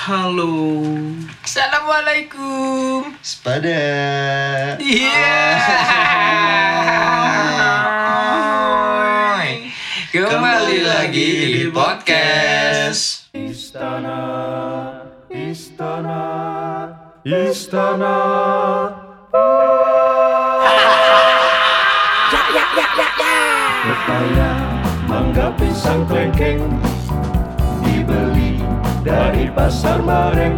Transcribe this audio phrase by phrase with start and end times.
[0.00, 0.80] Halo.
[1.44, 3.12] Assalamualaikum.
[3.20, 3.76] Sepada.
[4.96, 5.44] Iya.
[10.08, 13.28] Kembali lagi di podcast.
[13.36, 14.24] Istana,
[15.28, 16.24] istana,
[17.20, 18.16] istana.
[23.84, 24.52] Pepaya,
[25.04, 26.64] mangga pisang klengkeng
[29.00, 30.56] dari pasar bareng.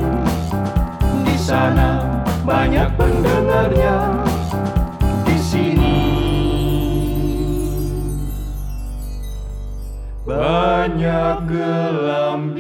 [1.23, 2.03] Di sana
[2.43, 3.97] banyak pendengarnya.
[5.27, 5.99] Di sini
[10.27, 12.52] banyak gelambiarnya.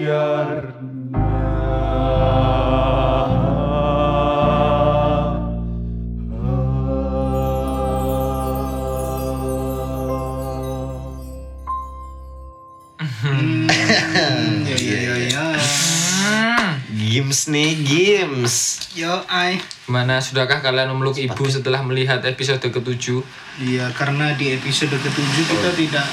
[20.02, 20.06] Ai.
[20.10, 23.22] Mana sudahkah kalian memeluk ibu setelah melihat episode ketujuh?
[23.62, 26.06] Iya karena di episode ketujuh kita tidak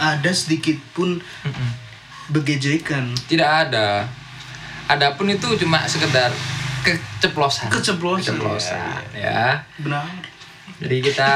[0.00, 1.20] ada sedikit pun
[2.32, 4.08] begejekan, Tidak ada.
[4.88, 6.32] Adapun itu cuma sekedar
[6.82, 7.68] keceplosan.
[7.68, 8.40] keceplosan.
[8.40, 9.62] Keceplosan, ya.
[9.78, 10.08] Benar.
[10.80, 11.30] Jadi kita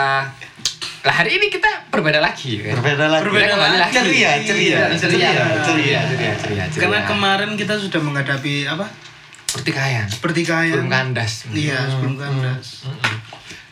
[1.05, 2.81] lah hari ini kita berbeda lagi kan?
[2.81, 3.23] Berbeda lagi.
[3.29, 3.93] Berbeda lagi.
[3.93, 6.81] Ceria, ceria, Ceria, ceria, ceria, ceria, ceria, ceria.
[6.81, 8.89] Karena kemarin kita sudah menghadapi apa?
[9.55, 10.75] Pertikaian, Pertikaian.
[10.75, 11.47] belum kandas.
[11.55, 12.83] Iya, sebelum kandas.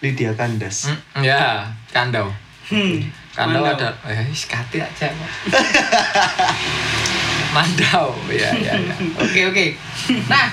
[0.03, 0.91] Lydia Kandas.
[1.15, 2.27] Mm, ya, kandau.
[2.67, 2.99] Hmm.
[3.33, 3.79] Kandau Mandau.
[3.79, 5.07] ada, eh, sekati aja.
[7.55, 8.95] Mandau, ya, ya, ya.
[9.21, 9.67] Oke, oke.
[10.27, 10.49] Nah,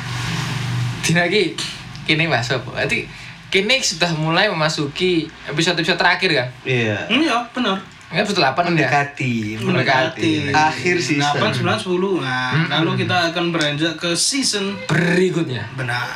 [1.01, 1.55] dina lagi,
[2.03, 2.69] kini mas apa?
[2.69, 3.07] Berarti
[3.49, 6.47] kini sudah mulai memasuki episode-episode terakhir kan?
[6.61, 6.97] Iya.
[7.07, 7.79] Hmm, ya, benar.
[8.09, 8.89] Ini episode 8 ya?
[8.89, 10.49] Mendekati, Mendekati.
[10.49, 11.29] Akhir season.
[11.37, 12.25] 8, 9, 10.
[12.25, 15.69] Nah, lalu kita akan beranjak ke season Berikutnya.
[15.77, 16.09] benar.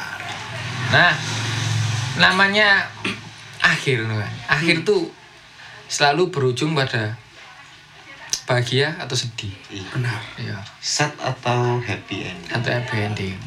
[0.89, 1.13] Nah,
[2.17, 2.89] namanya
[3.61, 4.33] akhir kan.
[4.49, 5.13] Akhir tuh
[5.85, 7.13] selalu berujung pada
[8.49, 9.53] bahagia atau sedih.
[9.93, 10.17] Benar.
[10.41, 10.57] Iya.
[10.81, 12.41] Sad atau happy end?
[12.49, 13.37] Atau happy ending.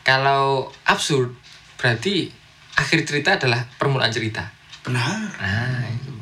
[0.00, 1.36] Kalau absurd
[1.76, 2.32] berarti
[2.80, 4.48] akhir cerita adalah permulaan cerita.
[4.80, 5.36] Benar.
[5.36, 6.12] Nah, itu.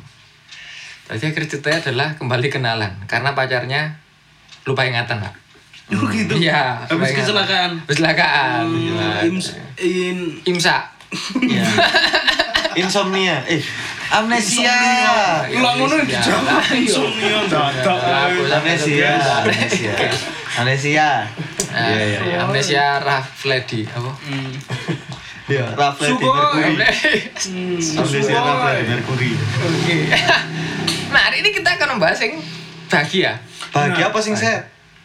[1.09, 3.97] Berarti akhir ceritanya adalah kembali kenalan karena pacarnya
[4.63, 5.33] lupa ingatan, Pak.
[5.89, 6.37] Oh gitu.
[6.37, 7.17] Iya, Habis lupa ingatan.
[7.17, 7.71] kecelakaan.
[7.83, 8.63] Kecelakaan.
[8.69, 9.41] Hmm,
[9.81, 10.85] in Imsa.
[11.41, 11.65] Iya.
[12.79, 13.41] Insomnia.
[13.49, 13.57] Eh,
[14.07, 14.77] amnesia.
[15.49, 18.29] Ulang ngono dijawab insomnia dadak.
[18.45, 19.17] Amnesia.
[19.41, 19.93] Amnesia.
[20.55, 21.09] Amnesia.
[21.69, 22.37] Nah, Iya, iya, iya.
[22.45, 24.13] Amnesia Rafledi apa?
[24.21, 24.53] Hmm.
[25.49, 26.77] Iya, Rafledi Sugoi.
[26.77, 27.19] Mercury.
[27.49, 28.37] Hmm, Amnesia.
[28.37, 29.31] Rafledi Mercury.
[29.33, 29.97] Oke.
[31.09, 32.37] nah, hari ini kita akan membahas yang
[32.87, 33.31] bahagia.
[33.69, 34.61] Bahagia apa sing set?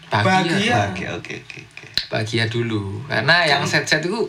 [0.08, 0.54] Bahagia.
[0.56, 0.78] Bahagia.
[0.92, 1.86] Oke, oke, oke.
[2.12, 3.02] Bahagia dulu.
[3.08, 4.28] Karena yang set-set itu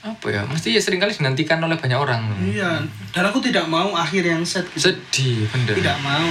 [0.00, 0.42] apa ya?
[0.44, 2.24] Mesti ya sering kali dinantikan oleh banyak orang.
[2.40, 4.64] Iya, dan aku tidak mau akhir yang set.
[4.72, 4.92] gitu.
[4.92, 5.76] Sedih, bener.
[5.76, 6.28] Tidak mau.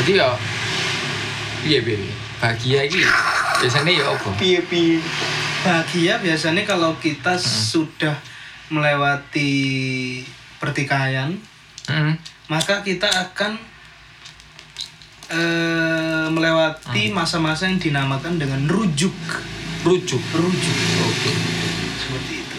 [0.00, 0.32] Jadi ya
[1.60, 2.00] iya piye
[2.40, 3.04] bahagia iki
[3.60, 4.30] biasanya ya apa?
[4.40, 4.96] Piye piye.
[5.60, 8.16] Bahagia biasanya kalau kita sudah
[8.70, 9.52] melewati
[10.56, 11.36] pertikaian,
[11.90, 12.14] Mm.
[12.50, 13.54] Maka kita akan
[15.30, 19.14] eh, melewati masa-masa yang dinamakan dengan rujuk.
[19.86, 20.18] Rujuk.
[20.34, 20.76] Rujuk.
[21.06, 21.32] Oke.
[21.94, 22.56] Seperti itu.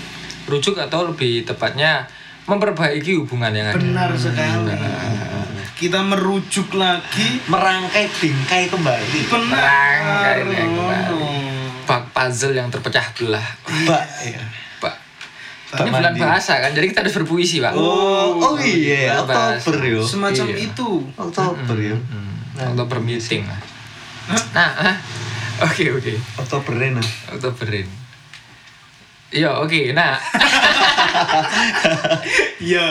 [0.47, 2.07] Rujuk atau lebih tepatnya
[2.47, 3.77] memperbaiki hubungan yang ada.
[3.77, 4.71] Benar sekali.
[4.71, 5.43] Nah.
[5.75, 7.43] Kita merujuk lagi.
[7.51, 9.19] Merangkai bingkai kembali.
[9.27, 9.59] Benar.
[9.59, 11.19] Merangkai kembali.
[11.83, 13.47] Bak puzzle yang terpecah belah.
[13.67, 14.05] Mbak.
[14.23, 14.43] ya.
[15.71, 15.87] Pak.
[15.87, 17.71] Ini bulan bahasa kan, jadi kita harus berpuisi, Pak.
[17.73, 19.71] Oh, oh iya, Bulan bahasa.
[19.71, 20.01] Oktober yo.
[20.03, 20.57] Semacam Iya.
[20.67, 20.89] itu.
[21.15, 21.95] Oktober yo.
[21.95, 22.75] Hmm.
[22.75, 23.61] Oktober meeting lah.
[24.51, 24.95] Nah, ah.
[25.63, 26.13] oke oke.
[26.37, 26.99] Oktober Rena.
[27.31, 27.87] Oktoberin.
[29.31, 29.95] Iya, oke.
[29.95, 30.19] Nah,
[32.59, 32.85] Iya.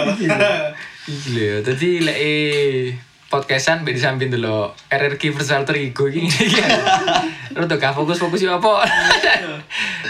[1.04, 1.56] Gila ya.
[1.60, 2.96] Jadi lek eh,
[3.28, 6.26] podcastan di samping dulu RRQ virtual terigo iki.
[7.52, 8.84] Rada gak fokus-fokus apa.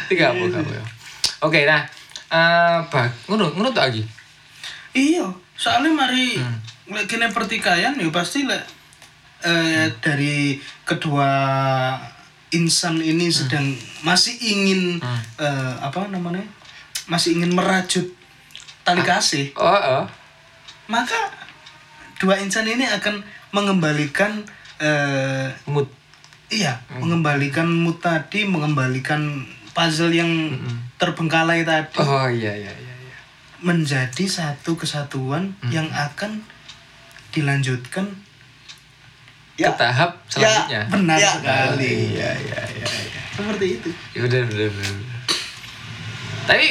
[0.08, 0.82] Tiga apa ya.
[1.40, 1.82] Oke, nah
[2.30, 4.02] eh bag ngono ngono tak lagi.
[4.90, 6.38] Iya, soalnya mari
[6.90, 8.62] lek kene pertikaian ya pasti lek
[9.42, 11.30] eh, dari kedua
[12.50, 13.70] insan ini sedang
[14.02, 14.98] masih ingin
[15.38, 16.42] eh, apa namanya?
[17.06, 18.06] Masih ingin merajut
[18.86, 20.04] tali kasih, Oh, oh.
[20.88, 21.18] maka
[22.18, 23.22] dua insan ini akan
[23.54, 24.42] mengembalikan
[24.78, 25.86] eh, mood.
[26.50, 30.28] iya, mengembalikan mood tadi, mengembalikan puzzle yang
[30.96, 32.94] terbengkalai tadi Oh iya iya iya.
[33.00, 33.16] iya.
[33.60, 36.42] menjadi satu kesatuan yang akan
[37.30, 38.06] dilanjutkan
[39.54, 40.88] Ke tahap selanjutnya.
[40.88, 41.30] benar Ya.
[41.34, 42.86] sekali Iya iya iya.
[42.88, 43.22] iya.
[43.30, 44.68] seperti itu Ya bener bener.
[44.68, 44.94] bener.
[46.44, 46.66] Tapi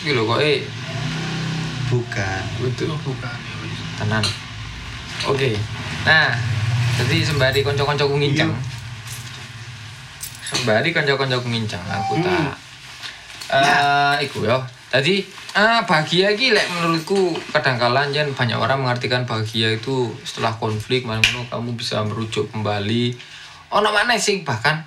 [0.00, 0.60] iki lho kok eh
[1.84, 2.42] Bukan.
[2.58, 3.78] butuh oh, bukan ya wis.
[3.94, 4.24] tenan.
[5.24, 5.54] Oke.
[6.02, 6.32] Nah,
[6.96, 8.50] jadi sembari kanca-kancaku ngincang.
[10.54, 12.54] Sembari kanca-kancaku ngincang aku tak
[13.44, 14.56] eh iku ya.
[14.88, 15.20] Tadi
[15.52, 21.20] ah bahagia iki lek menurutku kadangkala jen banyak orang mengartikan bahagia itu setelah konflik mana
[21.50, 23.14] kamu bisa merujuk kembali.
[23.70, 24.80] Ono mana sih bahkan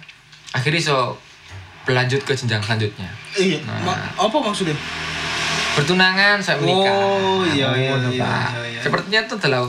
[0.52, 1.20] akhirnya so
[1.84, 3.08] berlanjut ke jenjang selanjutnya.
[3.36, 3.80] iya Nah.
[3.84, 4.76] ma- apa maksudnya
[5.78, 6.90] Bertunangan saya menikah.
[6.90, 8.50] Oh, iya, iya, iya, Pak.
[8.50, 8.82] iya, iya.
[8.82, 9.62] Sepertinya itu adalah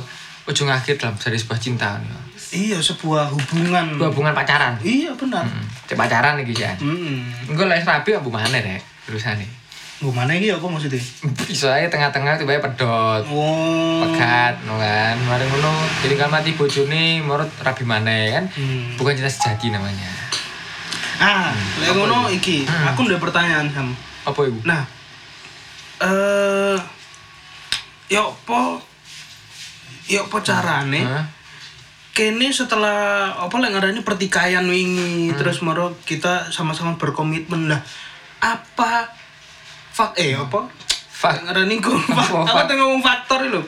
[0.49, 2.01] ujung akhir dalam dari sebuah cinta.
[2.01, 2.17] Ya.
[2.51, 4.75] Iya sebuah hubungan Sebuah hubungan pacaran.
[4.81, 5.65] iya benar Hmm.
[5.91, 6.73] Pacaran iki ya.
[6.75, 7.49] hmm.
[7.49, 9.47] Enggak lah rabi apa mana rek terusane.
[9.99, 11.03] gimana ini apa maksudnya
[11.43, 13.23] Bisa aja tengah-tengah tiba pedot.
[13.27, 15.19] oh Pegat, no kan.
[15.21, 18.45] Mari ngono, jadi kan mati bojone menurut rabi mana kan.
[18.49, 18.95] Hmm.
[18.95, 20.07] Bukan cinta sejati namanya.
[21.19, 22.87] ah lek Apa ngono iki Hmm.
[22.87, 23.91] aku udah pertanyaan sam
[24.23, 24.63] Apa ibu?
[24.63, 24.87] nah
[25.99, 26.79] eh
[28.09, 28.79] yo po
[30.07, 31.27] yo po carane Hah?
[32.19, 37.79] Kene setelah apa lek ngarani pertikaian wingi terus maro kita sama-sama berkomitmen lah.
[38.43, 39.07] Apa
[39.95, 40.67] fak eh apa?
[41.15, 41.47] Fak.
[41.47, 41.95] ngarani ku
[42.47, 43.63] Apa, tuh ngomong faktor lho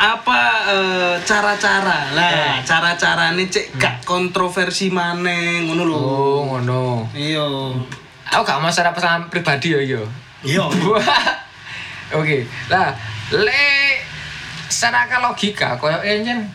[0.00, 0.40] apa
[0.72, 2.16] eh, cara-cara?
[2.16, 5.96] Lah cara-cara nih cek gak kontroversi maneh ngono lho.
[6.00, 7.04] Oh, ngono.
[7.12, 7.44] iya.
[8.32, 10.00] Aku gak masalah pesan pribadi ya iya.
[10.40, 10.64] iya.
[12.18, 12.96] Oke, lah
[13.36, 14.00] le
[14.72, 16.48] secara logika koyo enjen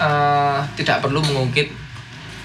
[0.00, 1.68] eh tidak perlu mengungkit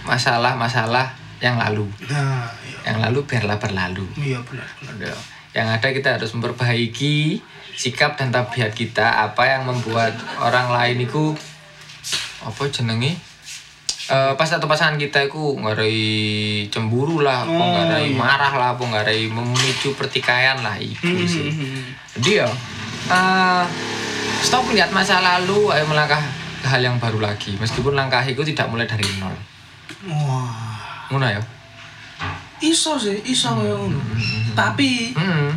[0.06, 1.10] masalah-masalah
[1.40, 1.88] yang lalu.
[2.06, 4.06] nah iya Yang lalu biarlah berlalu.
[4.18, 5.18] iya benar benar Udah.
[5.52, 7.40] Yang ada kita harus memperbaiki
[7.74, 11.32] sikap dan tabiat kita apa yang membuat orang lain itu
[12.40, 13.16] apa jenenge
[14.06, 15.98] Eh pas atau pasangan kita itu ngarai
[16.70, 18.14] cemburu lah, Oh, ngarai iya.
[18.14, 21.42] marah lah, ngarai memicu pertikaian lah itu Hmm, sih.
[21.42, 21.84] hmm, hmm.
[22.14, 22.46] Jadi ya
[23.10, 23.64] eh,
[24.40, 26.22] stop lihat masa lalu, ayo melangkah
[26.66, 27.54] hal yang baru lagi.
[27.56, 29.34] Meskipun langkah itu tidak mulai dari nol.
[30.04, 31.42] wah Ngono ya.
[32.58, 34.00] iso sih iso kayak ngono
[34.54, 35.52] tapi Hmm.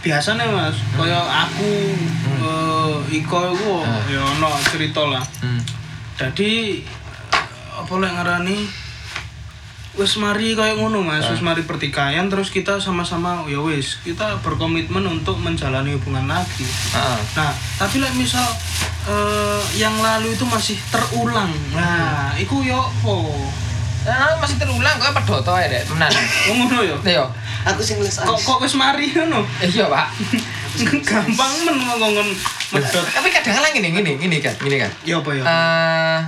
[0.00, 1.70] biasanya mas kayak aku
[2.38, 4.00] eh, Iko itu Hmm.
[4.06, 5.60] ya ono cerita lah Hmm.
[6.14, 7.44] jadi eh,
[7.74, 8.58] apa lek ngarani
[9.94, 15.02] wis mari kayak ngono mas wis mari pertikaian terus kita sama-sama ya wis kita berkomitmen
[15.04, 17.14] untuk menjalani hubungan lagi Ah.
[17.32, 18.42] nah tapi lek misal
[19.04, 23.30] eh, yang lalu itu masih terulang nah itu yo po
[24.04, 25.88] Nah, masih terulang kok pedoto ya, Dek.
[25.88, 26.12] Tenan.
[26.44, 27.24] oh ngono yo Yo.
[27.64, 30.12] Aku sing les kok kok wis mari ngono Eh, iya, Pak.
[31.08, 32.28] gampang men ngomong
[32.68, 34.92] medot Tapi kadang-kadang gini, gini, gini kan, gini kan.
[35.08, 36.18] ya apa ya Eh,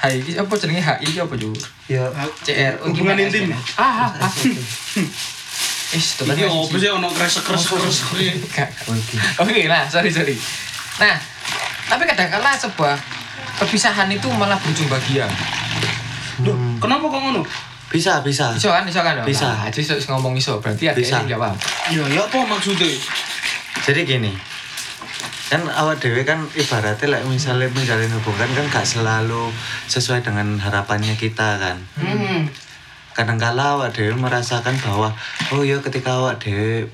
[0.00, 1.60] hai, iki apa jenenge HI iki apa juga?
[1.86, 2.08] Ya.
[2.40, 2.74] CR.
[2.80, 3.52] Oh, Hubungan intim.
[3.52, 3.76] sih?
[3.76, 4.32] Ah, ah, ah.
[5.90, 6.34] Eh, tenan.
[6.38, 7.76] Iki apa sih ono kresek-kresek
[9.42, 10.38] Oke, nah, sorry, sorry.
[11.02, 11.16] Nah,
[11.90, 12.96] tapi kadang-kala sebuah
[13.58, 15.26] perpisahan itu malah berujung bahagia.
[16.40, 17.42] Duh, kenapa kok ngono?
[17.90, 18.54] Bisa, bisa.
[18.54, 19.18] Iso kan, iso kan?
[19.26, 19.50] Bisa.
[19.50, 21.20] Nah, jadi iso ngomong iso, berarti ada Bisa.
[21.26, 21.58] yang jawab.
[21.90, 22.86] Ya, ya apa maksudnya?
[23.82, 24.30] Jadi gini.
[25.50, 29.50] Kan awak dewe kan ibaratnya like misalnya menjalin hubungan kan gak selalu
[29.90, 31.76] sesuai dengan harapannya kita kan.
[31.98, 32.46] Hmm.
[33.18, 35.10] Kadangkala awak dewe merasakan bahwa
[35.50, 36.86] oh ya ketika awak dewe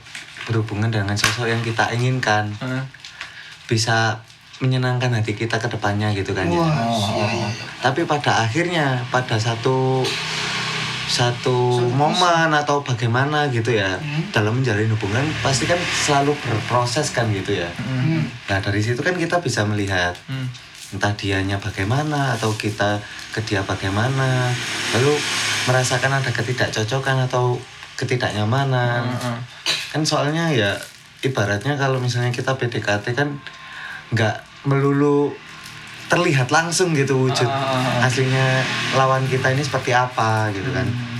[0.48, 2.82] berhubungan dengan sosok yang kita inginkan Heeh.
[3.68, 4.24] bisa
[4.56, 6.56] menyenangkan hati kita ke depannya gitu kan ya.
[6.56, 7.48] Wah, Oh, iya, iya.
[7.84, 10.00] Tapi pada akhirnya pada satu
[11.06, 11.54] satu
[11.88, 14.26] momen atau bagaimana gitu ya Hmm.
[14.30, 17.70] dalam menjalin hubungan pasti kan selalu berproses kan gitu ya.
[17.76, 18.26] Hmm.
[18.44, 20.50] Nah dari situ kan kita bisa melihat Hmm.
[20.92, 22.98] entah dianya bagaimana atau kita
[23.30, 24.50] ke dia bagaimana
[24.92, 25.14] lalu
[25.64, 27.58] merasakan ada ketidakcocokan atau
[27.96, 29.38] ketidaknyamanan Heeh.
[29.90, 30.78] kan soalnya ya
[31.20, 33.34] ibaratnya kalau misalnya kita PDKT kan
[34.08, 35.34] nggak melulu
[36.06, 38.02] terlihat langsung gitu wujud Ah.
[38.02, 38.62] aslinya
[38.94, 41.14] lawan kita ini seperti apa gitu kan Hmm.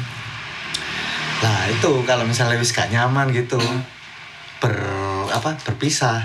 [1.36, 3.60] Nah itu kalau misalnya wis gak nyaman gitu
[4.56, 4.72] ber
[5.28, 6.24] apa berpisah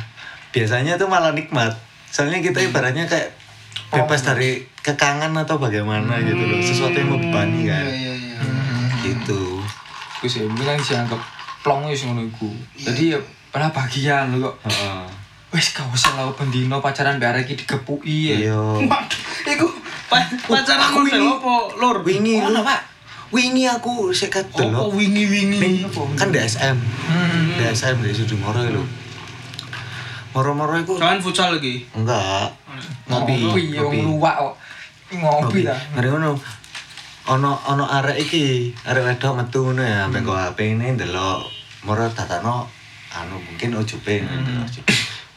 [0.49, 1.75] biasanya tuh malah nikmat
[2.07, 3.35] soalnya kita ibaratnya kayak
[3.91, 4.31] bebas Oh.
[4.31, 8.39] dari kekangan atau bagaimana gitu loh sesuatu yang membebani kan Iya, iya, iya.
[9.03, 9.59] gitu
[10.21, 11.17] Iku sih, kan dianggap
[11.61, 12.45] plong ngono iku.
[12.77, 14.55] Jadi ya malah bahagia lho kok.
[15.51, 18.35] Wis gak usah lah bendino pacaran biar iki digepuki ya.
[18.41, 18.59] iya
[19.45, 19.67] iku
[20.07, 21.97] pa- pacaran aku model ini- apa, Lur?
[22.01, 22.79] wingi Oh, lu Pak.
[23.29, 25.83] wingi aku sik Oh, delok wingi-wingi.
[26.15, 27.55] kan DSM Hmm.
[27.57, 28.83] DSM di Sudimoro lho
[30.31, 31.83] moro-moro iku Jangan futsal lagi.
[31.91, 32.47] enggak
[33.05, 34.55] ngopi Ngopi, wong luwak kok.
[35.11, 35.75] Ngopi ta.
[35.91, 36.31] Ngeri ngono.
[37.23, 38.43] ono ono arek iki
[38.81, 41.43] arek wedok metu ngono ya ambek go HP ini ndelok
[41.83, 42.65] moro tatano
[43.11, 44.63] anu mungkin ujube Hmm.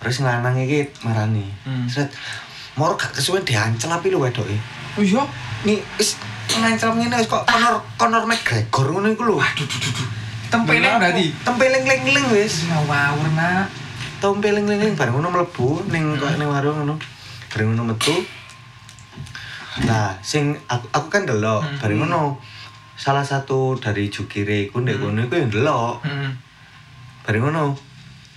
[0.04, 1.88] Terus lanang iki marani Hmm.
[1.88, 2.12] sret
[2.75, 4.52] moro gak kesuwen diancel api lu wedoke
[4.94, 5.25] Oh iya.
[5.64, 6.20] nih wis
[6.52, 10.08] ngancel ngene wis kok Conor Conor McGregor ngono iku lho Waduh, duh, duh.
[10.46, 11.32] Tempeleng berarti.
[11.42, 13.66] tempeling-ling-ling wis Ngawur nak.
[14.20, 16.94] tempeling-ling bareng ngono mlebu ning kok ning warung ngono
[17.49, 18.14] bareng ngono metu
[19.84, 21.78] nah sing aku, aku kan delok Hmm.
[21.78, 22.38] bareng ngono
[22.94, 26.38] salah satu dari jukire iku ndek kono iku yang delok Hmm.
[27.23, 27.75] bareng ngono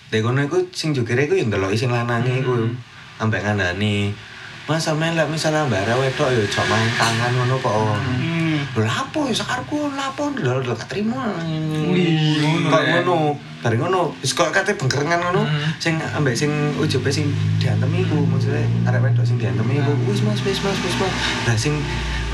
[0.07, 2.75] ndek kono iku sing jukire iku yang delok sing lanange iku Hmm.
[3.19, 4.11] ambek ngandani
[4.67, 7.71] Mas sampean lek misalnya mbak wedok ya cok main tangan ngono kok.
[7.71, 8.59] Hmm.
[8.75, 11.15] Lapo ya sakarku lapo lho lho gak trimo.
[11.87, 12.99] Wih, ngono Kok ya.
[12.99, 13.15] ngono.
[13.63, 15.47] Bareng ngono wis kok kate bengkerengan ngono.
[15.47, 15.71] Hmm.
[15.79, 20.43] Sing ambek sing ujube sing diantemi iku maksudnya arek wedok sing diantemi iku wis Mas
[20.43, 21.13] wis Mas wis Mas.
[21.47, 21.79] Lah sing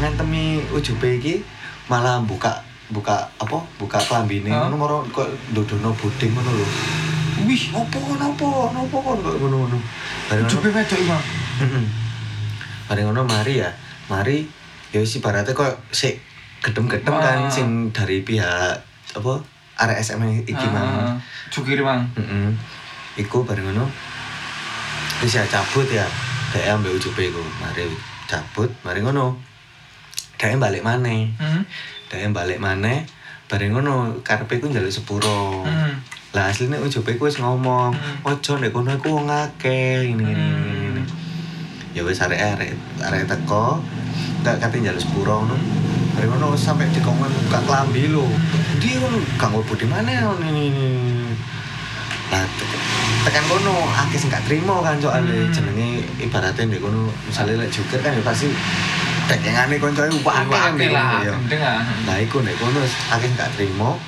[0.02, 1.46] ngantemi ujube iki
[1.86, 6.68] malah buka buka apa buka klambine ngono moro kok ndodono buding ngono lho.
[7.44, 9.78] Wih, Opo nopo nopo kok kok ngono ngono.
[10.28, 10.54] Bareng ngono.
[10.54, 11.24] coba wedok iki, Bang.
[12.88, 13.70] Bareng ngono mari ya.
[14.08, 14.48] Mari
[14.92, 16.20] ya wis ibaratnya kok sik
[16.64, 17.52] gedem-gedem kan Ah.
[17.52, 18.80] sing dari pihak
[19.14, 19.34] apa
[19.78, 20.88] arek SM iki mang.
[20.88, 21.16] Ah,
[21.52, 22.08] Jukir, Bang.
[22.16, 22.48] Heeh.
[23.20, 23.86] Iku bareng ngono
[25.20, 26.08] wis ya cabut ya.
[26.52, 27.44] Dek ambek ujube iku.
[27.60, 27.92] Mari
[28.24, 29.36] cabut, mari ngono.
[30.40, 31.28] Dek balik maneh.
[31.36, 31.64] Hmm.
[32.08, 33.04] Dek balik maneh.
[33.52, 35.68] Bareng ngono karepe ku njaluk sepuro.
[35.68, 35.93] Hmm.
[36.34, 38.26] Lah asline ujube ku wis ngomong, Hmm.
[38.26, 41.04] "Ojo nek kono iku wong akeh ngene ngene ngene, ngene."
[41.94, 42.74] Ya wis arek arek
[43.06, 43.78] arek teko,
[44.42, 45.54] gak kate njaluk sepuro ngono.
[46.18, 48.26] Bareng ngono sampe dikongkon buka klambi lho.
[48.82, 50.90] Ndi ngono gak mlebu di mana ngono ini.
[52.34, 52.82] Lah tek-
[53.30, 55.54] tekan kono akeh sing gak trimo kan soalnya Hmm.
[55.54, 58.50] jenenge ibaratnya ndek kono misale lek juker kan ya pasti
[59.30, 61.22] dekengane koncone akeh kan lah.
[62.10, 62.82] Nah, iku nek kono
[63.14, 64.02] akeh gak trimo.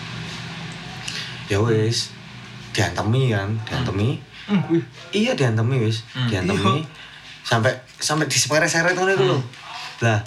[1.45, 2.09] Ya wis
[2.75, 4.19] diantemi kan, diantemi.
[4.45, 4.83] Hmm, wih.
[5.09, 6.27] Iya diantemi wis, Hmm.
[6.27, 6.83] diantemi.
[7.41, 9.39] Sampai sampai diseperet-seret ngono iku lho.
[10.03, 10.19] Lah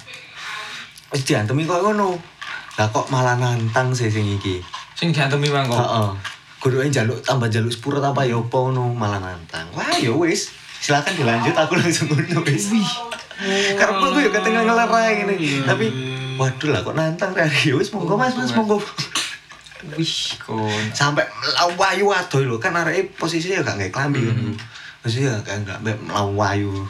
[1.13, 2.17] wis diantemi kok ngono.
[2.81, 4.65] Lah kok malah nantang sih sing iki.
[4.97, 5.77] Sing diantemi, Bang, kok.
[5.77, 6.09] Heeh.
[6.59, 9.69] Kudu njaluk tambah njaluk sepuro apa ya apa ngono malah nantang.
[9.77, 10.51] Wah, ya wis.
[10.79, 12.71] Silakan dilanjut aku langsung ngono wis.
[13.79, 15.35] Karena aku ya ketengah ngelerai ngene.
[15.63, 15.87] Tapi
[16.35, 18.79] waduh lah kok nantang dari wis monggo Mas, Mas monggo.
[19.95, 20.83] Wih, kon.
[20.91, 24.37] sampai melawayu adoh lho kan areke posisinya gak nggae klambi kan.
[25.07, 26.87] Maksudnya gak gak mbek melawayu.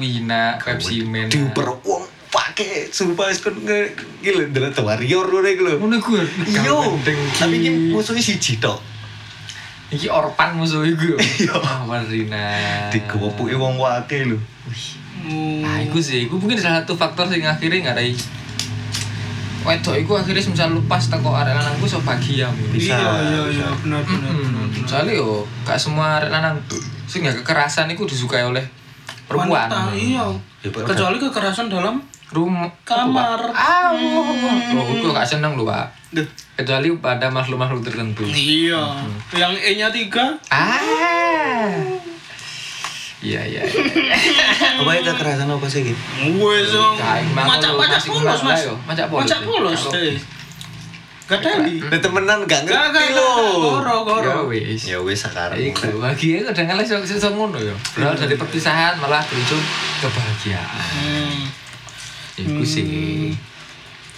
[0.00, 1.28] Wih, nak Pepsi Man.
[1.28, 5.74] Diuper wong pake sumpah wis kon ndelok The Warrior ngono iku lho.
[5.76, 6.22] Ngono gue.
[6.48, 6.72] Iya,
[7.36, 8.80] tapi iki musuhnya siji tok.
[9.92, 11.20] Iki Orpan musuh iku.
[11.44, 11.52] Iya.
[11.60, 12.88] Ah, Warina.
[12.88, 14.40] Digopoki wong wake lho.
[15.22, 18.16] Nah, iku sih, iku mungkin salah satu faktor sing akhirnya ngarai
[19.62, 22.50] wedok iku akhirnya misal lupas teko arek lanangku iso bahagia.
[22.50, 22.68] Mun.
[22.74, 24.32] Bisa, Iya iya iya benar benar.
[24.34, 24.86] Mm-mm.
[24.86, 26.58] Soalnya yo gak semua arek lanang
[27.06, 28.62] sing gak kekerasan iku disukai oleh
[29.30, 29.70] perempuan.
[29.70, 30.24] Wanita, iya.
[30.62, 30.70] Ya.
[30.70, 32.02] Kecuali kekerasan dalam
[32.32, 33.52] Rumah kamar.
[33.52, 36.16] Ah, oh, aku gak seneng lho, Pak.
[36.56, 38.24] Kecuali pada makhluk-makhluk tertentu.
[38.24, 39.04] Iya.
[39.36, 40.32] Yang E-nya tiga.
[40.48, 42.00] Ah.
[43.22, 43.62] Iya, iya.
[43.62, 44.16] iya.
[44.82, 45.94] Apa itu kekerasan apa sih
[47.32, 48.62] mang Macak kalau macak masih polos mas.
[48.66, 49.46] lah macak polos Macak ya.
[49.46, 49.82] polos.
[51.32, 53.14] Lah temenan gak ngerti gak.
[53.14, 53.30] lho.
[53.56, 54.50] Goro Ya goro.
[54.50, 54.82] wis.
[54.84, 55.56] Ya wis sekarang.
[55.56, 57.72] Iku bahagia kadang kala iso iso ngono ya.
[57.94, 59.62] Berawal dari perpisahan malah berujung
[60.02, 60.90] kebahagiaan.
[60.92, 61.42] Hmm.
[62.36, 62.84] Iku sih.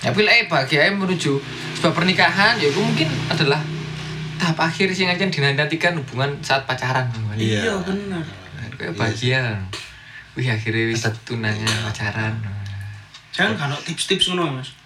[0.00, 1.38] Tapi lek bahagia menuju
[1.76, 3.60] sebuah pernikahan ya mungkin adalah
[4.34, 7.06] tahap akhir sing akan dinantikan hubungan saat pacaran.
[7.36, 7.68] Iya.
[7.68, 8.24] Iya benar.
[8.84, 9.44] Kayak bahagia.
[10.36, 12.36] Wih akhirnya wis tunangan pacaran.
[13.32, 14.76] Jangan kalau tips-tips ngono mas.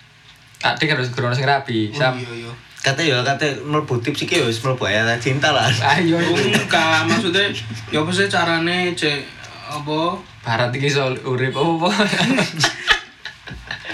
[0.63, 1.91] Adik harus gerono sing rapi.
[1.91, 2.53] Oh, iya iya.
[2.79, 5.67] Kata ya kata mlebu tips iki ya wis mlebu ayat cinta lah.
[5.67, 7.51] Ayo Enggak, maksudnya
[7.91, 9.19] ya apa sih carane cek
[9.67, 10.15] apa
[10.47, 11.91] Barat iki soal urip apa apa.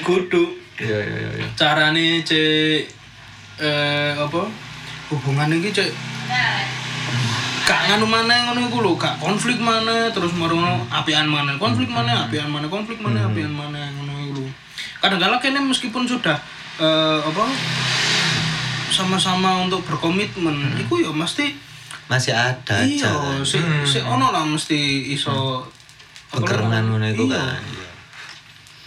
[0.07, 0.45] kudu
[0.75, 1.31] Iya iya iya.
[1.39, 1.49] iya.
[1.57, 2.83] carane cek
[3.63, 4.43] eh apa
[5.09, 5.89] hubungan iki cek
[7.65, 12.29] gak nganu mana ngono iku lho, gak konflik mana terus marono apian mana, konflik mana,
[12.29, 14.51] apian mana, konflik mana, apian mana ngono iku lho.
[15.01, 16.37] Kadang-kadang kene meskipun sudah
[16.77, 17.45] eh apa
[18.93, 21.57] sama-sama untuk berkomitmen, iku ya mesti
[22.05, 23.09] Masih ada iya,
[23.49, 23.57] si,
[23.89, 25.65] si ono lah mesti iso
[26.29, 27.41] apa Pengkerengan ngono iku Iya.
[27.41, 27.63] kan.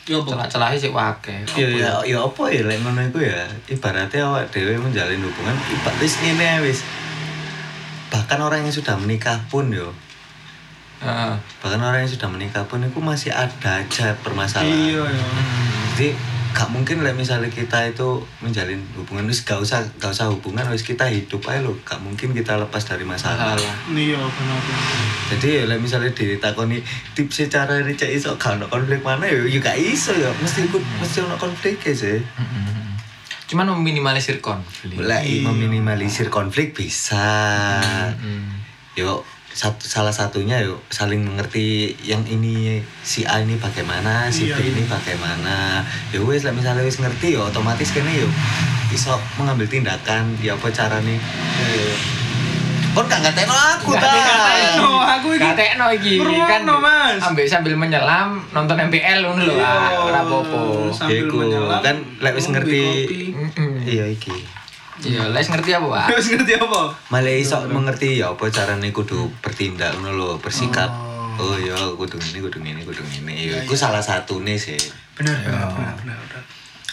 [0.05, 0.29] Ya apa?
[0.29, 1.41] Celah-celah sih wakil.
[1.57, 5.97] Ya ya ya apa ya lek ngono iku ya ibaratnya awak dhewe menjalin hubungan ibarat
[5.97, 6.85] wis ngene wis.
[8.07, 9.91] Bahkan orang yang sudah menikah pun yo
[10.97, 11.33] Heeh.
[11.61, 14.73] bahkan orang yang sudah menikah pun itu masih ada aja permasalahan.
[14.73, 15.27] Iya ya.
[15.93, 16.09] Jadi
[16.57, 20.81] gak mungkin lah misalnya kita itu menjalin hubungan wis gak usah gak usah hubungan wis
[20.81, 23.77] kita hidup aja lo gak mungkin kita lepas dari masalah Salah.
[23.93, 24.57] iya benar
[25.29, 26.81] jadi ya lah misalnya ditakoni
[27.13, 31.29] tips cara ini cek iso gak konflik mana ya gak iso ya mesti ikut mesti
[31.29, 32.17] ono konflik ya sih.
[33.47, 34.91] Cuman meminimalisir konflik.
[34.93, 37.79] mulai meminimalisir konflik bisa
[38.13, 38.43] Mm-mm.
[38.93, 44.53] yuk satu salah satunya yuk saling mengerti yang ini si A ini bagaimana si Iya.
[44.53, 48.29] B ini bagaimana ya wes lah misalnya wes ngerti ya otomatis kene yuk
[48.89, 51.17] iso mengambil tindakan ya apa caranya
[52.97, 55.45] kon gak ngateno aku Gak ta ngatekno, aku iki.
[55.45, 56.13] Katekno iki
[56.49, 57.21] kan Mas.
[57.21, 59.53] ambek sambil menyelam nonton MPL ngono lho.
[59.53, 60.61] Iya, ah, ora apa-apa.
[60.89, 62.81] sambil Iku, menyelam kan lek wis ngerti
[63.85, 64.33] iya iki.
[65.05, 66.05] Iya, les ngerti apa, Pak?
[66.17, 66.81] Wis ngerti apa?
[67.13, 70.89] Malah iso mengerti ya apa caranya kudu bertindak ngono lho bersikap.
[71.37, 71.53] Oh.
[71.53, 74.77] oh ya kudu ini kudu ini kudu ini Iya, ya, itu salah satu nih sih.
[75.13, 76.43] Benar benar benar benar benar.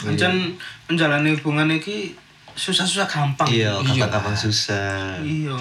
[0.04, 2.12] Ancen menjalani hubungan iki
[2.52, 3.48] susah-susah gampang.
[3.48, 4.04] Iya Iya.
[4.04, 5.16] kapan-kapan susah.
[5.24, 5.56] Iya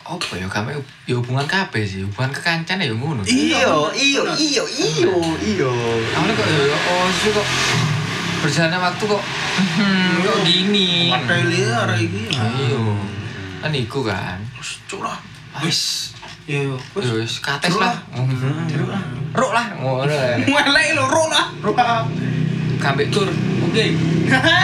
[0.00, 0.72] Apa ya kami
[1.04, 3.20] ya hubungan kabeh sih, hubungan kekancan ya ngono.
[3.28, 5.14] iyo iyo iyo iyo
[5.44, 5.70] iyo
[6.16, 7.46] Awalnya kok ya oh sih kok
[8.40, 11.12] berjalannya waktu kok hmm, kok gini.
[11.12, 12.96] Padahal liar iki Ayo.
[13.60, 14.40] Kan iku kan.
[14.56, 15.20] Wis curah
[15.60, 16.14] Wis,
[16.48, 18.00] iya wis ya wis kates lah.
[19.36, 20.08] Ruk lah ngono.
[20.40, 21.72] Ngelek lho ro lah ro
[22.80, 23.28] Kambek tur.
[23.68, 23.84] Oke.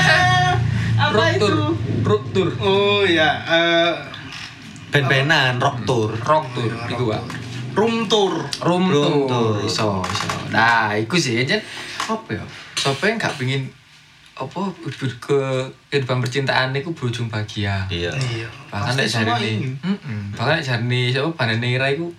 [1.04, 1.48] apa Ruk itu.
[2.00, 2.48] Ruk tur.
[2.64, 3.44] oh ya
[4.96, 6.10] ben-benan rock tour.
[6.24, 7.22] Rock tur iku, Pak.
[7.76, 8.32] room tour.
[8.64, 9.28] Room Room tour.
[9.28, 9.54] tour.
[9.60, 10.28] Iso, iso.
[10.48, 11.60] Nah, iku sih jen.
[12.08, 12.44] Apa ya?
[12.72, 13.68] Sopo yang gak pengin
[14.36, 14.68] apa
[15.20, 15.36] ke
[15.88, 17.84] kehidupan percintaan itu berujung bahagia.
[17.88, 18.12] iya.
[18.12, 18.48] Iya.
[18.68, 19.72] Bahkan semua ini.
[19.76, 20.36] Ini.
[20.36, 22.12] bahkan lek jari ini siapa banane ira iku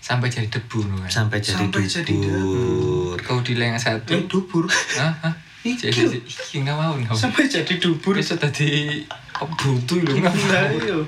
[0.00, 1.08] sampai jadi debu no kan?
[1.08, 3.16] Sampai jadi Sampai jadi dubur.
[3.24, 4.12] kau di lengan satu.
[4.12, 4.68] Eh dubur?
[4.68, 5.32] Hah?
[5.64, 5.88] Iki.
[5.88, 8.12] Jadi jadi iki nggak mau nggak sampai jadi dubur.
[8.12, 9.00] Bisa tadi
[9.40, 10.76] oh, butuh lho nggak mau.
[10.80, 11.00] iya.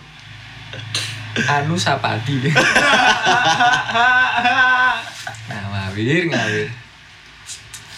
[1.44, 2.48] Anu sapati.
[5.46, 6.68] Nah ngawir ngawir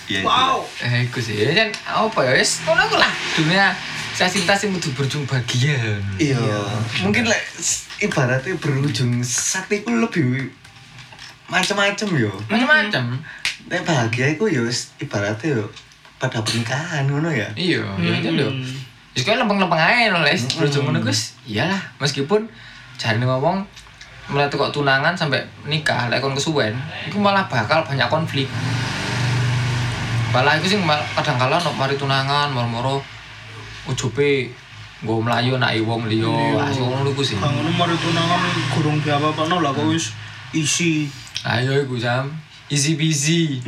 [0.09, 0.65] Iya, wow.
[0.81, 1.37] Eh iku sih.
[1.53, 3.13] Kan apa ya wis ngono iku lah.
[3.37, 3.77] Dunia
[4.17, 6.01] saya cinta sih kudu berujung bahagia.
[6.17, 6.41] Iya.
[7.05, 7.45] Mungkin lek
[8.01, 10.49] ibaratnya berujung sakti ku lebih
[11.53, 12.33] macam-macam yo.
[12.49, 13.21] Macam-macam
[13.69, 14.65] nek bahagia iku yo
[14.97, 15.69] ibaratnya yo
[16.17, 17.53] pada pernikahan ngono ya.
[17.53, 18.75] Iya ya aja lho Hmm.
[19.13, 20.41] Wis kowe lempeng-lempeng ae lho, Les.
[20.57, 21.37] Berujung ngono Gus.
[21.45, 22.49] Iyalah, meskipun
[22.99, 23.63] jarine ngomong
[24.29, 28.45] mulai kok tunangan sampai nikah lek kon kesuwen, iku malah bakal banyak konflik.
[30.29, 33.01] Malah iku sing mal- kadang kala nek mari tunangan moro-moro
[33.89, 34.53] ujupe
[35.01, 36.61] nggo mlayu nak wong liya, Iya.
[36.69, 37.41] asih ngono iku sih.
[37.41, 40.13] Ngono mari tunangan gurung diapa-apano lah kok wis
[40.53, 41.09] isi.
[41.49, 42.29] Ayo iku jam
[42.69, 43.65] easy busy.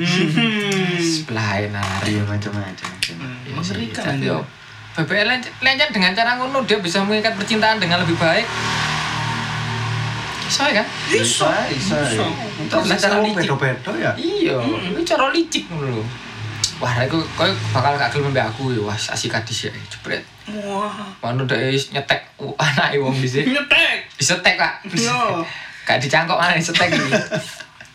[1.00, 2.04] Sebelah enak.
[2.04, 4.44] iya macam-macam Iya Mengerikan sih, yo.
[4.90, 5.30] BBL
[5.64, 8.44] lencen dengan cara ngono dia bisa mengikat percintaan dengan lebih baik.
[10.50, 10.86] Bisa ya kan?
[11.14, 12.26] Iso, bisa iso.
[12.66, 13.46] Terus lah cara licik.
[13.46, 16.04] bedo-bedo ya Iya, ini cara licik ngono lho.
[16.82, 20.26] Wah, aku kowe bakal gak gelem mbek aku ya, wah asik kadis ya, jebret.
[20.50, 20.90] Wah.
[21.22, 23.46] Manu dhek wis nyetek anake wong dhisik.
[23.46, 24.10] Nyetek.
[24.18, 24.82] Disetek, Kak.
[24.90, 25.46] Yo.
[25.86, 27.10] Gak dicangkok mana disetek iki.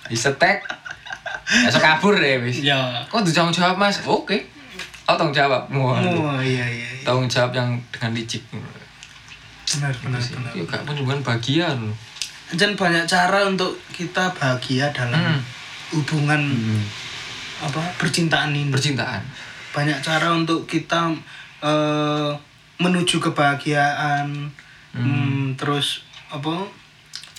[0.07, 0.63] Disetek.
[1.67, 2.63] Esok kabur deh wis.
[2.63, 3.03] Ya.
[3.11, 3.99] Kok tuh jawab jawab Mas?
[4.07, 4.47] Oke.
[5.05, 5.67] Oh, tanggung jawab.
[5.75, 5.99] Wah.
[5.99, 6.87] Oh iya iya.
[6.87, 7.03] iya.
[7.03, 8.41] Tanggung jawab yang dengan licik.
[8.49, 10.51] Benar benar benar.
[10.55, 11.77] Iya, gak pun hubungan bagian.
[12.51, 15.41] Dan banyak cara untuk kita bahagia dalam Hmm.
[15.91, 16.41] hubungan
[17.58, 18.69] apa percintaan ini.
[18.69, 19.23] Percintaan.
[19.71, 21.12] banyak cara untuk kita
[21.60, 22.31] eh,
[22.77, 24.47] menuju kebahagiaan
[24.91, 26.63] Hmm, terus apa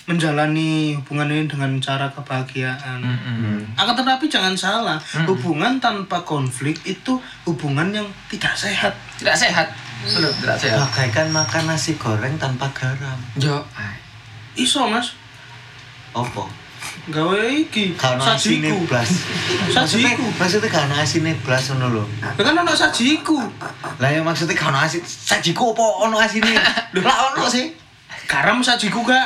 [0.05, 3.59] menjalani hubungan ini dengan cara kebahagiaan Mm-mm.
[3.73, 9.67] akan tetapi jangan salah hubungan tanpa konflik itu hubungan yang tidak sehat Tidak sehat.
[9.99, 10.77] Betul, tidak sehat.
[10.79, 13.57] bagaikan makan nasi goreng tanpa garam Jo.
[14.57, 15.13] Iso mas
[16.11, 16.49] opo
[17.07, 19.09] gawe iki Karena asine sajiku blas.
[19.75, 22.03] Sajiku maksudnya karena asine blas ngono lho.
[22.35, 23.39] Ya kan ono sajiku
[23.97, 26.51] Lah ya maksudnya karena asin sajiku apa ono asine?
[26.99, 27.71] Lah ono sih.
[28.27, 29.23] garam sajiku gak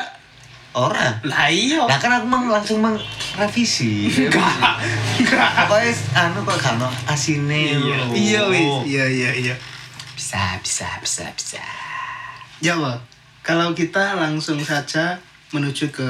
[0.72, 1.20] Ora.
[1.26, 2.96] lah iya Lah kan aku mang langsung mang
[3.36, 4.08] revisi.
[4.08, 4.78] enggak
[5.18, 7.76] enggak Pokoknya anu kok gak ono asine.
[7.76, 9.56] iya iya wis iya iya iya
[10.14, 11.62] Bisa, bisa, bisa, bisa.
[12.62, 13.02] Ya, Wak.
[13.42, 15.18] Kalau kita langsung saja
[15.50, 16.10] menuju ke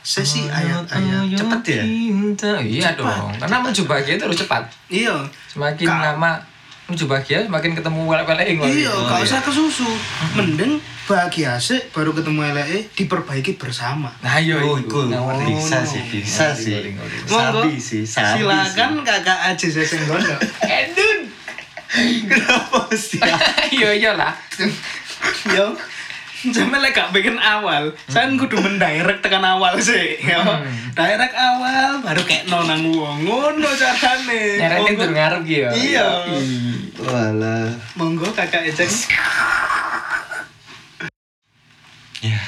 [0.00, 1.30] sesi ayat-ayat.
[1.32, 1.82] Cepet ya?
[1.84, 2.52] Cinta.
[2.58, 3.30] Iya dong.
[3.36, 4.62] Karena menuju bahagia itu harus cepat.
[4.88, 5.14] Iya.
[5.46, 6.32] Semakin Ka- lama
[6.84, 9.26] menuju bahagia, semakin ketemu welek-welek Iya, Oh, gak iya.
[9.28, 9.84] usah kesusu.
[10.32, 14.08] Mending bahagia sih baru ketemu LE diperbaiki bersama.
[14.18, 14.96] Nah, iya Oh, itu.
[15.04, 15.36] Ngawur.
[15.44, 16.96] bisa sih, bisa sih.
[17.28, 17.68] Monggo.
[17.76, 19.04] Sih, Silakan sih.
[19.04, 20.36] Kakak Aji Sesenggono.
[20.80, 21.18] Edun.
[22.24, 23.16] Kenapa mesti
[23.76, 24.32] Iya iyalah.
[25.46, 25.72] Yo.
[26.54, 30.38] Sampe lek gak pengen awal, saya kudu mendirect tekan awal sih, yo.
[30.94, 34.58] Direct awal baru kayak nonang wong ngono carane.
[34.78, 35.70] Monggo- tur ngarep ki ya.
[35.70, 36.08] Iya.
[37.00, 37.66] Walah.
[37.94, 38.90] Monggo kakak Ejeng.
[42.18, 42.38] Ya.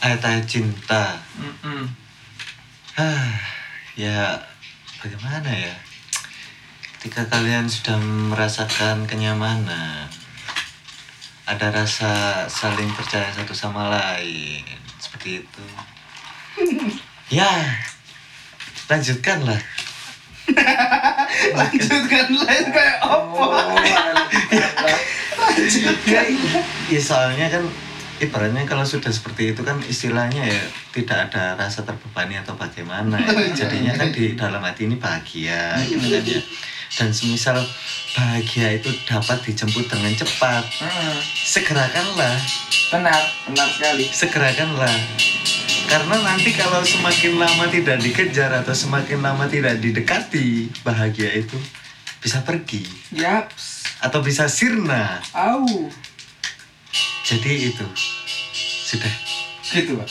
[0.00, 1.18] Ayat-ayat cinta.
[1.38, 1.86] Mm-mm.
[2.94, 3.30] Ah,
[3.94, 4.34] ya
[4.98, 5.74] bagaimana ya?
[6.98, 10.06] Ketika kalian sudah merasakan kenyamanan,
[11.46, 14.62] ada rasa saling percaya satu sama lain,
[15.02, 15.64] seperti itu.
[17.38, 17.50] ya,
[18.86, 19.58] lanjutkanlah.
[21.58, 23.46] Lanjutkan lain kayak apa?
[26.06, 26.22] Ya,
[26.90, 27.64] ya soalnya kan
[28.22, 30.62] ibaratnya kalau sudah seperti itu kan istilahnya ya
[30.94, 33.50] tidak ada rasa terbebani atau bagaimana ya.
[33.50, 36.40] jadinya kan di dalam hati ini bahagia gitu kan ya
[36.92, 37.56] dan semisal
[38.12, 42.36] bahagia itu dapat dijemput dengan cepat Hmm, segerakanlah
[42.88, 44.04] benar, benar sekali.
[44.06, 44.96] segerakanlah
[45.84, 51.56] karena nanti kalau semakin lama tidak dikejar atau semakin lama tidak didekati bahagia itu
[52.18, 53.88] bisa pergi Yaps.
[54.00, 55.64] atau bisa sirna Au.
[57.22, 57.86] jadi itu
[58.84, 59.12] sudah
[59.64, 60.04] Gitu, Pak.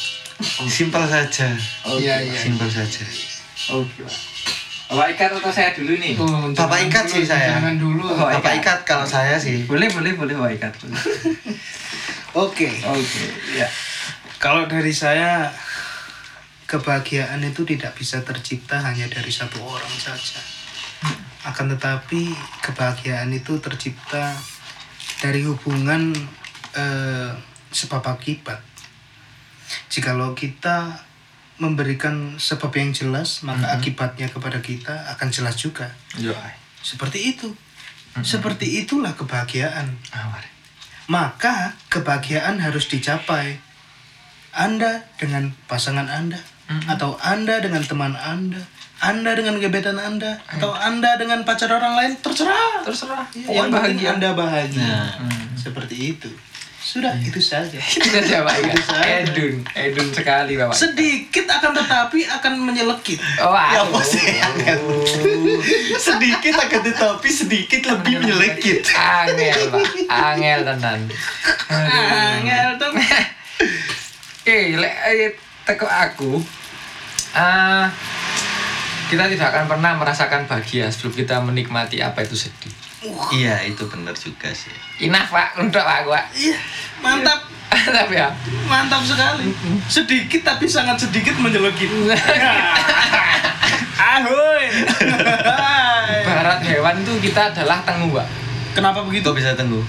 [0.65, 1.53] simpel saja
[1.87, 2.33] Iya, iya.
[2.35, 3.05] simpel saja
[3.71, 4.17] Oke, Pak.
[4.91, 6.19] Bapak ikat atau saya dulu nih?
[6.19, 7.55] Oh, Bapak ikat dulu, sih saya.
[7.55, 8.03] Jangan dulu.
[8.11, 8.59] Oh, bapak ikat.
[8.59, 10.73] ikat kalau saya sih Boleh, boleh, boleh Bapak ikat.
[12.43, 12.67] Oke.
[12.67, 13.23] Oke,
[13.55, 13.71] ya.
[14.35, 15.47] Kalau dari saya
[16.67, 20.43] kebahagiaan itu tidak bisa tercipta hanya dari satu orang saja.
[21.47, 24.35] Akan tetapi kebahagiaan itu tercipta
[25.23, 26.11] dari hubungan
[26.75, 27.31] eh,
[27.71, 28.59] sebab akibat.
[29.87, 31.10] Jikalau kita
[31.61, 35.93] memberikan sebab yang jelas, maka akibatnya kepada kita akan jelas juga.
[36.17, 36.33] Yo,
[36.81, 37.53] Seperti itu.
[38.25, 39.87] Seperti itulah kebahagiaan.
[40.11, 40.43] awar.
[41.05, 43.61] Maka kebahagiaan harus dicapai.
[44.51, 46.41] Anda dengan pasangan Anda,
[46.91, 48.59] atau Anda dengan teman Anda,
[48.99, 52.83] Anda dengan gebetan Anda, atau Anda dengan pacar orang lain, terserah.
[52.83, 53.23] Terserah.
[53.31, 54.09] Yang Yang penting bahagia.
[54.11, 54.95] Anda bahagia.
[55.23, 55.45] Hmm.
[55.55, 56.31] Seperti itu.
[56.81, 57.77] Sudah, itu saja.
[57.93, 59.21] Itu saja Pak Itu saja.
[59.21, 60.73] Edun, edun sekali Bapak.
[60.73, 63.21] Sedikit akan tetapi akan menyelekit.
[63.37, 63.85] Oh, ya
[66.09, 69.85] sedikit akan tetapi sedikit lebih menyelekit Angel, Pak.
[70.09, 70.99] Angel tenan.
[71.69, 72.91] Angel tuh.
[74.41, 75.37] Oke, lek eh,
[75.69, 76.41] teko aku
[77.37, 77.93] ah
[79.13, 82.80] kita tidak akan pernah merasakan bahagia sebelum kita menikmati apa itu sedih.
[83.31, 84.69] Iya itu benar juga sih
[85.01, 86.21] Inah pak, untuk pak gua.
[86.31, 86.53] Iya,
[86.99, 87.41] mantap.
[87.71, 88.29] Tapi ya,
[88.67, 89.49] Mantap sekali.
[89.87, 91.89] Sedikit tapi sangat sedikit menyelekit.
[93.97, 94.65] Ahoy.
[96.21, 98.27] barat hewan itu kita adalah tengu pak.
[98.71, 99.25] Kenapa begitu?
[99.25, 99.81] kok bisa tunggu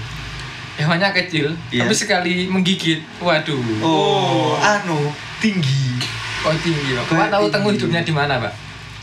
[0.73, 1.85] Hewannya kecil, Iya.
[1.85, 3.61] tapi sekali menggigit, waduh.
[3.85, 6.01] oh anu tinggi
[6.41, 7.05] Oh tinggi pak.
[7.07, 8.53] Pak tahu tengu hidupnya di mana pak?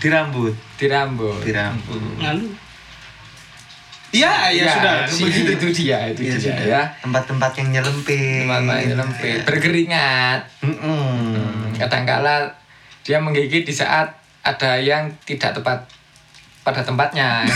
[0.01, 1.39] di rambut Di rambut.
[1.45, 2.49] di rambut Lalu.
[4.11, 4.97] Ya, ya, sudah.
[5.07, 6.67] Begitu itu dia, itu Iya, dia sudah.
[6.67, 6.83] ya.
[6.99, 10.41] tempat-tempat yang nyelempit Teman-teman lempit, berkeringat.
[10.67, 11.71] Mm-mm.
[11.79, 12.51] kadangkala
[13.01, 14.11] dia menggigit di saat
[14.43, 15.79] ada yang tidak tepat
[16.61, 17.47] pada tempatnya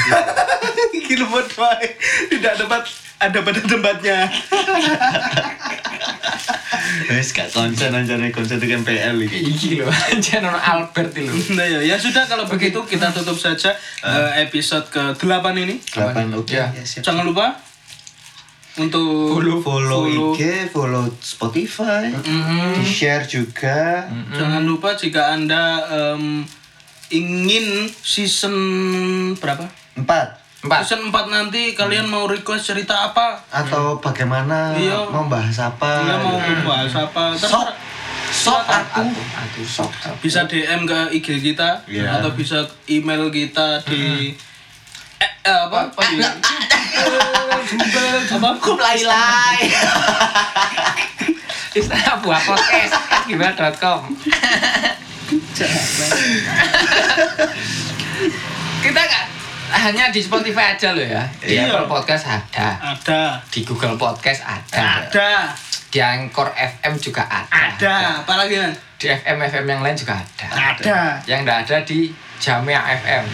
[1.04, 1.90] Gila buat baik.
[2.32, 2.82] Tidak dapat
[3.16, 4.18] ada pada tempatnya.
[7.04, 9.28] Wes gak konsen aja nih konsen dengan PL ini.
[9.46, 9.88] iki loh
[10.24, 13.72] jangan Albert itu Nah ya, ya sudah kalau begitu kita tutup saja
[14.02, 15.80] eh, episode ke-8 ini.
[15.84, 16.50] Delapan oke.
[16.50, 16.70] Ya.
[16.70, 17.02] Ya, siap.
[17.02, 17.56] Jangan lupa
[18.74, 20.30] untuk follow, follow, follow.
[20.34, 22.74] IG, follow Spotify, Mhm.
[22.74, 24.10] di share juga.
[24.34, 26.42] Jangan lupa jika Anda em,
[27.08, 28.54] ingin season
[29.38, 29.70] berapa?
[29.94, 30.42] Empat.
[30.64, 33.36] Empat Season 4 nanti kalian mau request cerita apa?
[33.52, 35.12] Atau bagaimana Iya.
[35.12, 36.00] mau bahas apa?
[36.00, 37.36] Kalian mau membahas apa?
[37.36, 37.76] Sok, Terserah.
[38.32, 39.04] sok Silakan.
[39.12, 39.20] aku.
[39.36, 39.92] aku sok
[40.24, 42.16] Bisa DM ke IG kita Iya.
[42.16, 44.32] atau bisa email kita di
[45.20, 45.92] eh, eh, apa?
[45.92, 46.32] apa di apa?
[49.04, 49.60] lai.
[51.74, 52.94] istana buah podcast
[53.26, 54.06] gimana.com
[58.78, 59.33] kita nggak
[59.76, 61.66] hanya di Spotify aja loh ya di Iya.
[61.68, 63.42] Apple Podcast ada Ada.
[63.48, 65.50] di Google Podcast ada Ada.
[65.88, 67.94] di Anchor FM juga ada Ada.
[68.22, 68.72] Apalagi kan?
[68.94, 70.98] di FM FM yang lain juga ada Ada.
[71.24, 73.24] yang nggak ada di Jamia FM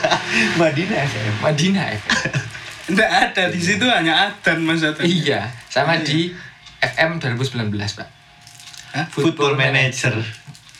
[0.60, 1.32] Madinah FM.
[1.40, 2.32] Madinah FM
[2.90, 5.04] Enggak ada di situ hanya Adan Mas Adan.
[5.04, 6.34] iya sama di
[6.80, 8.08] FM 2019 pak
[8.90, 9.06] Hah?
[9.06, 10.18] Football Manager.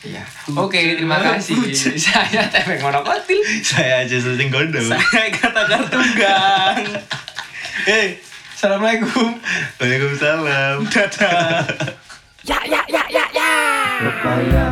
[0.01, 0.23] Iya.
[0.57, 1.61] Oke, terima kasih.
[2.09, 3.37] Saya Tepeng Monokotil.
[3.61, 4.81] Saya aja sering gondo.
[4.81, 6.81] Saya kata tunggang.
[7.85, 8.17] Eh,
[8.57, 9.37] assalamualaikum.
[9.77, 10.89] Waalaikumsalam.
[10.89, 11.65] Dadah.
[14.01, 14.67] Pepaya,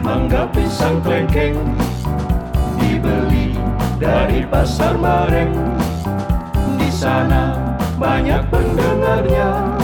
[0.00, 1.52] mangga, pisang, klengkeng
[2.80, 3.52] Dibeli
[4.00, 5.52] dari pasar Mareng
[6.80, 9.76] Di sana banyak pendengarnya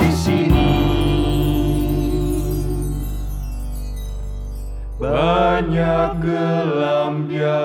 [0.00, 0.59] Di sini
[5.00, 7.56] banyak gelambirnya.